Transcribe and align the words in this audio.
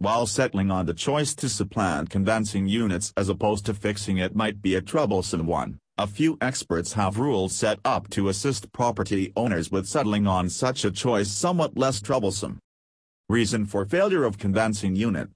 While 0.00 0.24
settling 0.24 0.70
on 0.70 0.86
the 0.86 0.94
choice 0.94 1.34
to 1.34 1.48
supplant 1.50 2.08
condensing 2.08 2.66
units 2.66 3.12
as 3.18 3.28
opposed 3.28 3.66
to 3.66 3.74
fixing 3.74 4.16
it 4.16 4.34
might 4.34 4.62
be 4.62 4.74
a 4.74 4.80
troublesome 4.80 5.46
one, 5.46 5.78
a 5.98 6.06
few 6.06 6.38
experts 6.40 6.94
have 6.94 7.18
rules 7.18 7.54
set 7.54 7.80
up 7.84 8.08
to 8.12 8.30
assist 8.30 8.72
property 8.72 9.30
owners 9.36 9.70
with 9.70 9.86
settling 9.86 10.26
on 10.26 10.48
such 10.48 10.86
a 10.86 10.90
choice 10.90 11.30
somewhat 11.30 11.76
less 11.76 12.00
troublesome. 12.00 12.58
Reason 13.28 13.66
for 13.66 13.84
failure 13.84 14.24
of 14.24 14.38
condensing 14.38 14.96
unit 14.96 15.28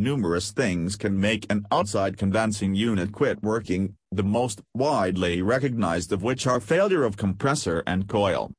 Numerous 0.00 0.50
things 0.50 0.96
can 0.96 1.20
make 1.20 1.46
an 1.48 1.64
outside 1.70 2.18
condensing 2.18 2.74
unit 2.74 3.12
quit 3.12 3.40
working, 3.40 3.94
the 4.10 4.24
most 4.24 4.62
widely 4.74 5.42
recognized 5.42 6.10
of 6.12 6.24
which 6.24 6.44
are 6.48 6.58
failure 6.58 7.04
of 7.04 7.16
compressor 7.16 7.84
and 7.86 8.08
coil. 8.08 8.50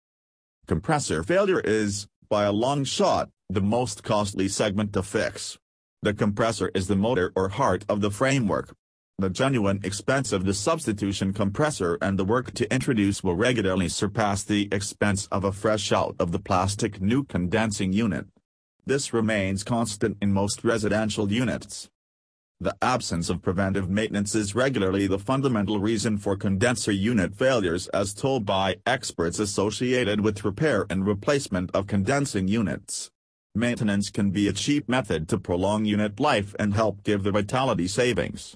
Compressor 0.68 1.21
failure 1.21 1.59
is, 1.59 2.07
by 2.30 2.46
a 2.46 2.52
long 2.54 2.86
shot, 2.86 3.30
the 3.50 3.61
most 3.61 4.04
costly 4.04 4.50
segment 4.50 4.91
to 4.91 5.02
fix. 5.02 5.57
The 6.02 6.13
compressor 6.13 6.70
is 6.75 6.88
the 6.88 6.98
motor 6.98 7.31
or 7.34 7.48
heart 7.48 7.85
of 7.88 8.02
the 8.02 8.12
framework. 8.12 8.76
The 9.20 9.30
genuine 9.30 9.80
expense 9.85 10.34
of 10.34 10.44
the 10.44 10.54
substitution 10.54 11.31
compressor 11.31 11.98
and 12.02 12.20
the 12.20 12.26
work 12.26 12.54
to 12.55 12.71
introduce 12.71 13.23
will 13.23 13.35
regularly 13.35 13.88
surpass 13.88 14.44
the 14.44 14.68
expense 14.70 15.27
of 15.31 15.45
a 15.45 15.54
fresh 15.54 15.94
out 15.94 16.18
of 16.20 16.34
the 16.34 16.40
plastic 16.40 17.02
new 17.02 17.23
condensing 17.23 17.94
unit. 17.94 18.26
This 18.85 19.13
remains 19.13 19.63
constant 19.63 20.18
in 20.21 20.34
most 20.34 20.66
residential 20.66 21.32
units. 21.32 21.90
The 22.59 22.76
absence 22.82 23.29
of 23.29 23.41
preventive 23.41 23.90
maintenance 23.90 24.35
is 24.35 24.55
regularly 24.55 25.07
the 25.07 25.20
fundamental 25.20 25.79
reason 25.79 26.18
for 26.18 26.35
condenser 26.35 26.91
unit 26.91 27.34
failures 27.34 27.88
as 27.90 28.13
told 28.13 28.45
by 28.45 28.76
experts 28.85 29.40
associated 29.40 30.20
with 30.20 30.43
repair 30.43 30.85
and 30.90 31.07
replacement 31.07 31.71
of 31.73 31.88
condensing 31.88 32.49
units. 32.49 33.09
Maintenance 33.57 34.11
can 34.11 34.29
be 34.29 34.47
a 34.47 34.53
cheap 34.53 34.88
method 34.88 35.27
to 35.29 35.39
prolong 35.39 35.84
unit 35.84 36.20
life 36.20 36.55
and 36.59 36.75
help 36.75 37.02
give 37.02 37.23
the 37.23 37.31
vitality 37.31 37.88
savings. 37.88 38.55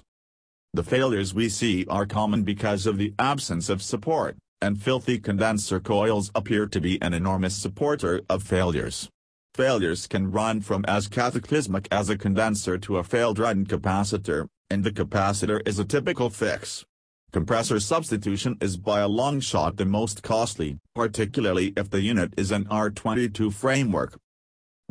The 0.74 0.84
failures 0.84 1.34
we 1.34 1.48
see 1.48 1.84
are 1.86 2.06
common 2.06 2.44
because 2.44 2.86
of 2.86 2.98
the 2.98 3.12
absence 3.18 3.68
of 3.68 3.82
support, 3.82 4.36
and 4.60 4.80
filthy 4.80 5.18
condenser 5.18 5.80
coils 5.80 6.30
appear 6.36 6.68
to 6.68 6.80
be 6.80 7.02
an 7.02 7.14
enormous 7.14 7.56
supporter 7.56 8.20
of 8.30 8.44
failures. 8.44 9.08
Failures 9.56 10.06
can 10.06 10.30
run 10.30 10.60
from 10.60 10.84
as 10.86 11.08
cataclysmic 11.08 11.88
as 11.90 12.08
a 12.08 12.16
condenser 12.16 12.78
to 12.78 12.98
a 12.98 13.02
failed 13.02 13.40
redundant 13.40 13.70
capacitor, 13.70 14.46
and 14.70 14.84
the 14.84 14.92
capacitor 14.92 15.60
is 15.66 15.80
a 15.80 15.84
typical 15.84 16.30
fix. 16.30 16.84
Compressor 17.32 17.80
substitution 17.80 18.56
is 18.60 18.76
by 18.76 19.00
a 19.00 19.08
long 19.08 19.40
shot 19.40 19.78
the 19.78 19.84
most 19.84 20.22
costly, 20.22 20.78
particularly 20.94 21.72
if 21.76 21.90
the 21.90 22.02
unit 22.02 22.32
is 22.36 22.52
an 22.52 22.66
R22 22.66 23.52
framework. 23.52 24.16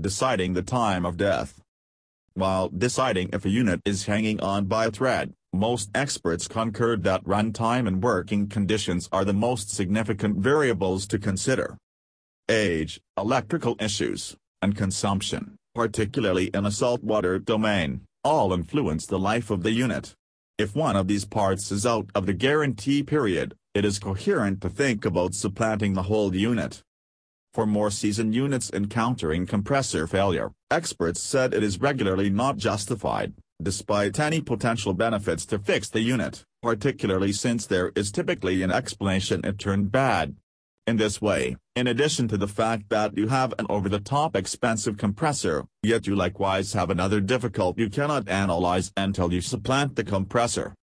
Deciding 0.02 0.54
the 0.54 0.64
time 0.64 1.06
of 1.06 1.16
death. 1.16 1.62
While 2.34 2.70
deciding 2.70 3.30
if 3.34 3.46
a 3.46 3.50
unit 3.50 3.82
is 3.86 4.08
hanging 4.08 4.42
on 4.42 4.66
by 4.66 4.86
a 4.86 4.92
thread, 4.92 5.34
most 5.54 5.92
experts 5.94 6.48
concurred 6.48 7.04
that 7.04 7.24
runtime 7.24 7.88
and 7.88 8.02
working 8.02 8.48
conditions 8.48 9.08
are 9.12 9.24
the 9.24 9.34
most 9.34 9.70
significant 9.70 10.38
variables 10.38 11.06
to 11.06 11.20
consider. 11.20 11.78
Age, 12.50 13.00
electrical 13.16 13.76
issues, 13.80 14.36
and 14.64 14.76
consumption, 14.76 15.56
particularly 15.76 16.48
in 16.48 16.66
a 16.66 16.72
saltwater 16.72 17.38
domain, 17.38 18.02
all 18.24 18.54
influence 18.54 19.06
the 19.06 19.20
life 19.20 19.52
of 19.52 19.62
the 19.62 19.72
unit. 19.72 20.16
If 20.58 20.76
one 20.76 20.96
of 20.96 21.08
these 21.08 21.26
parts 21.26 21.72
is 21.72 21.86
out 21.86 22.10
of 22.16 22.26
the 22.26 22.34
guarantee 22.34 23.04
period, 23.04 23.54
it 23.76 23.86
is 23.86 24.00
coherent 24.00 24.62
to 24.62 24.70
think 24.70 25.06
about 25.06 25.36
supplanting 25.36 25.94
the 25.94 26.04
whole 26.04 26.36
unit. 26.36 26.82
For 27.54 27.66
more 27.66 27.92
seasoned 27.92 28.34
units 28.34 28.72
encountering 28.74 29.46
compressor 29.46 30.08
failure, 30.08 30.54
experts 30.70 31.22
said 31.22 31.54
it 31.54 31.64
is 31.64 31.82
regularly 31.82 32.30
not 32.30 32.56
justified, 32.56 33.34
despite 33.62 34.22
any 34.22 34.40
potential 34.40 34.94
benefits 34.94 35.46
to 35.48 35.60
fix 35.60 35.90
the 35.90 36.00
unit, 36.00 36.46
particularly 36.62 37.34
since 37.34 37.66
there 37.66 37.92
is 37.94 38.10
typically 38.10 38.64
an 38.64 38.72
explanation 38.72 39.42
it 39.44 39.60
turned 39.60 39.92
bad. 39.92 40.34
In 40.88 40.96
this 40.96 41.22
way, 41.22 41.58
in 41.76 41.88
addition 41.88 42.30
to 42.30 42.38
the 42.38 42.48
fact 42.48 42.88
that 42.88 43.18
you 43.18 43.28
have 43.28 43.54
an 43.60 43.66
over-the-top 43.70 44.34
expensive 44.38 44.96
compressor, 44.96 45.66
yet 45.84 46.08
you 46.08 46.16
likewise 46.16 46.72
have 46.72 46.90
another 46.90 47.20
difficult 47.20 47.78
you 47.78 47.90
cannot 47.90 48.30
analyze 48.30 48.94
until 48.96 49.34
you 49.34 49.42
supplant 49.42 49.98
the 49.98 50.06
compressor. 50.06 50.74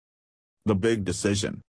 The 0.67 0.75
big 0.75 1.05
decision. 1.05 1.63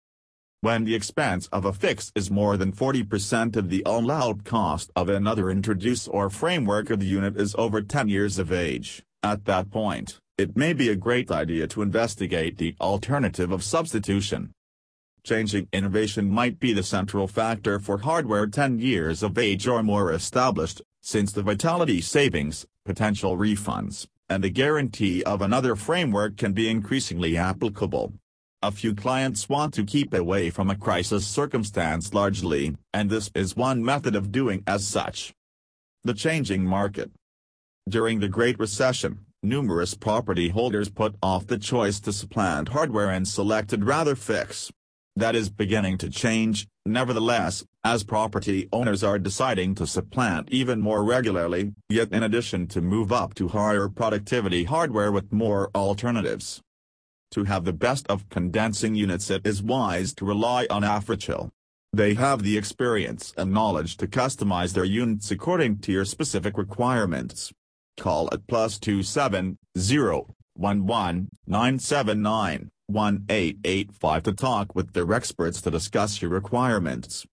When 0.62 0.84
the 0.84 0.94
expense 0.94 1.48
of 1.54 1.64
a 1.64 1.72
fix 1.72 2.12
is 2.16 2.30
more 2.30 2.58
than 2.58 2.74
40% 2.74 3.56
of 3.56 3.70
the 3.70 3.82
all-out 3.86 4.44
cost 4.44 4.92
of 4.94 5.08
another 5.08 5.50
introduce 5.50 6.06
or 6.06 6.30
framework 6.30 6.90
of 6.90 7.00
the 7.00 7.06
unit 7.06 7.38
is 7.38 7.56
over 7.58 7.82
10 7.82 8.10
years 8.10 8.38
of 8.38 8.52
age, 8.52 9.02
at 9.24 9.46
that 9.46 9.72
point, 9.72 10.20
it 10.38 10.58
may 10.58 10.74
be 10.74 10.90
a 10.90 10.98
great 10.98 11.32
idea 11.32 11.66
to 11.68 11.82
investigate 11.82 12.58
the 12.58 12.76
alternative 12.82 13.54
of 13.54 13.64
substitution. 13.64 14.52
Changing 15.24 15.70
innovation 15.72 16.30
might 16.30 16.60
be 16.60 16.74
the 16.74 16.84
central 16.84 17.30
factor 17.30 17.80
for 17.80 18.00
hardware 18.00 18.46
10 18.46 18.80
years 18.80 19.24
of 19.24 19.38
age 19.38 19.66
or 19.66 19.82
more 19.82 20.12
established, 20.12 20.82
since 21.02 21.32
the 21.32 21.42
vitality 21.42 22.02
savings, 22.02 22.66
potential 22.84 23.38
refunds, 23.38 24.08
and 24.28 24.44
the 24.44 24.50
guarantee 24.50 25.24
of 25.24 25.42
another 25.42 25.78
framework 25.78 26.36
can 26.36 26.52
be 26.52 26.68
increasingly 26.68 27.38
applicable. 27.38 28.12
A 28.62 28.72
few 28.72 28.94
clients 28.94 29.48
want 29.48 29.74
to 29.76 29.86
keep 29.86 30.14
away 30.14 30.50
from 30.50 30.70
a 30.70 30.76
crisis 30.76 31.26
circumstance 31.26 32.14
largely, 32.14 32.76
and 32.94 33.10
this 33.10 33.32
is 33.34 33.56
one 33.56 33.86
method 33.86 34.18
of 34.18 34.34
doing 34.34 34.64
as 34.68 34.86
such. 34.86 35.34
The 36.04 36.14
changing 36.14 36.66
market. 36.66 37.10
During 37.88 38.20
the 38.20 38.28
Great 38.28 38.60
Recession, 38.60 39.20
numerous 39.42 39.94
property 39.94 40.50
holders 40.50 40.90
put 40.90 41.16
off 41.24 41.48
the 41.48 41.58
choice 41.58 42.02
to 42.02 42.12
supplant 42.12 42.70
hardware 42.70 43.10
and 43.10 43.26
selected 43.26 43.86
rather 43.86 44.14
fix 44.14 44.70
that 45.16 45.36
is 45.36 45.50
beginning 45.50 45.98
to 45.98 46.10
change, 46.10 46.68
nevertheless, 46.86 47.64
as 47.84 48.04
property 48.04 48.68
owners 48.72 49.04
are 49.04 49.20
deciding 49.20 49.76
to 49.76 49.88
supplant 49.88 50.50
even 50.52 50.82
more 50.82 51.04
regularly, 51.04 51.74
yet 51.90 52.12
in 52.12 52.24
addition 52.24 52.68
to 52.68 52.82
move 52.82 53.12
up 53.12 53.34
to 53.36 53.50
higher 53.50 53.88
productivity 53.88 54.66
hardware 54.66 55.12
with 55.12 55.32
more 55.32 55.70
alternatives. 55.76 56.62
To 57.32 57.44
have 57.44 57.64
the 57.64 57.74
best 57.74 58.08
of 58.08 58.28
condensing 58.30 58.96
units 58.96 59.30
it 59.30 59.46
is 59.46 59.62
wise 59.62 60.14
to 60.16 60.26
rely 60.26 60.66
on 60.70 60.82
Africhill. 60.82 61.52
They 61.94 62.16
have 62.16 62.44
the 62.44 62.58
experience 62.58 63.34
and 63.38 63.52
knowledge 63.52 63.98
to 63.98 64.08
customize 64.08 64.74
their 64.74 64.84
units 64.84 65.30
according 65.30 65.80
to 65.80 65.92
your 65.92 66.06
specific 66.06 66.58
requirements. 66.58 67.52
Call 67.98 68.30
at 68.32 68.48
plus 68.48 68.80
270 68.80 69.58
11 69.76 71.30
979 71.48 72.72
1885 72.88 74.24
to 74.24 74.34
talk 74.34 74.76
with 74.76 74.94
their 74.94 75.14
experts 75.14 75.62
to 75.62 75.70
discuss 75.72 76.22
your 76.22 76.32
requirements. 76.32 77.26